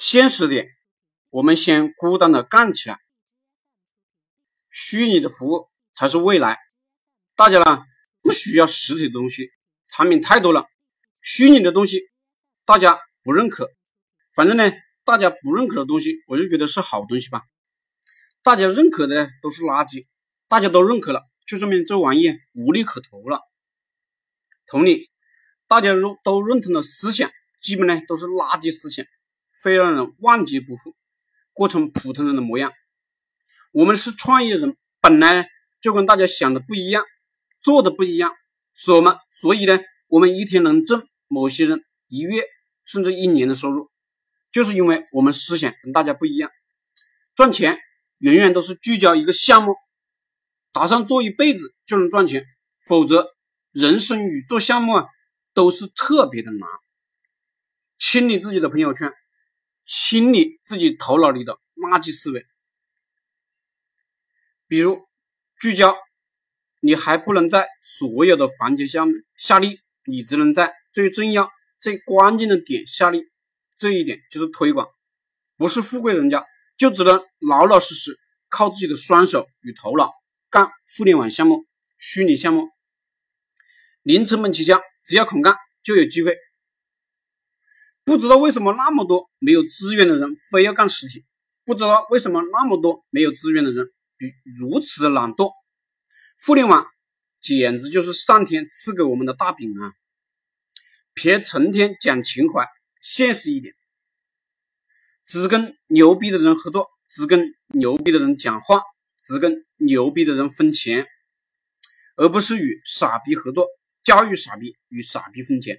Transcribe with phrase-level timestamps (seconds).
[0.00, 0.68] 现实点，
[1.28, 3.00] 我们先孤单的干起来。
[4.70, 6.56] 虚拟的服务才是未来。
[7.34, 7.82] 大家呢
[8.22, 9.50] 不需要实体的东西，
[9.88, 10.66] 产品太多了。
[11.20, 12.00] 虚拟的东西
[12.64, 13.72] 大家不认可，
[14.32, 14.70] 反正呢
[15.02, 17.42] 大家不认可的东西，我就觉得是好东西吧。
[18.44, 20.06] 大家认可的都是垃圾，
[20.46, 23.40] 大家都认可了，就说明这玩意无利可图了。
[24.68, 25.10] 同理，
[25.66, 27.28] 大家都都认同的思想，
[27.60, 29.04] 基本呢都是垃圾思想。
[29.62, 30.94] 会让人万劫不复，
[31.52, 32.72] 过成普通人的模样。
[33.72, 35.48] 我们是创业人，本来
[35.80, 37.04] 就跟大家想的不一样，
[37.60, 38.32] 做的不一样，
[38.74, 39.18] 所么？
[39.40, 42.42] 所以呢，我们一天能挣某些人一月
[42.84, 43.90] 甚至一年的收入，
[44.50, 46.50] 就是因为我们思想跟大家不一样。
[47.34, 47.78] 赚钱
[48.18, 49.74] 远远都是聚焦一个项目，
[50.72, 52.44] 打算做一辈子就能赚钱，
[52.80, 53.28] 否则
[53.72, 55.06] 人生与做项目啊
[55.52, 56.68] 都是特别的难。
[57.98, 59.12] 清理自己的朋友圈。
[59.88, 62.44] 清理自己头脑里的垃圾思维，
[64.66, 65.02] 比如
[65.58, 65.96] 聚焦，
[66.80, 73.24] 你还不能在所有的环节下面下力，你只能在最重要、最关键的点下力。
[73.78, 74.86] 这一点就是推广，
[75.56, 76.44] 不是富贵人家，
[76.76, 78.18] 就只能老老实实
[78.50, 80.12] 靠自己的双手与头脑
[80.50, 81.64] 干互联网项目、
[81.96, 82.68] 虚拟项目，
[84.02, 86.36] 零成本起家，只要肯干就有机会。
[88.08, 91.26] 不知道为什么那么多没有资源的人非要干实体，
[91.66, 95.52] 不知道为什么那么多没有资源的人比如此的懒惰。
[96.42, 96.86] 互联网
[97.42, 99.92] 简直就是上天赐给我们的大饼啊！
[101.12, 102.66] 别成天讲情怀，
[102.98, 103.74] 现实一点，
[105.26, 108.80] 只跟牛逼的人合作，只跟牛逼的人讲话，
[109.22, 111.06] 只跟牛逼的人分钱，
[112.16, 113.66] 而不是与傻逼合作，
[114.02, 115.78] 教育傻逼，与傻逼分钱。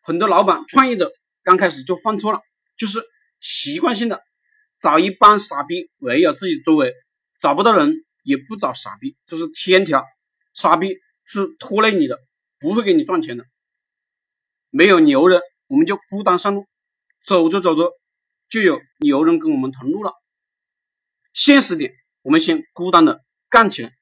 [0.00, 1.12] 很多老板、创业者。
[1.46, 2.40] 刚开始就犯错了，
[2.76, 3.00] 就是
[3.38, 4.20] 习惯性的
[4.80, 6.92] 找一帮傻逼围绕自己周围，
[7.40, 10.04] 找不到人也不找傻逼，这是天条。
[10.54, 12.18] 傻逼是拖累你的，
[12.58, 13.44] 不会给你赚钱的。
[14.70, 16.66] 没有牛人，我们就孤单上路，
[17.24, 17.92] 走着走着
[18.50, 20.12] 就有牛人跟我们同路了。
[21.32, 21.92] 现实点，
[22.22, 23.92] 我们先孤单的干起来。